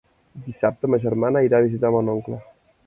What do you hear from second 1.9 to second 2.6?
mon oncle.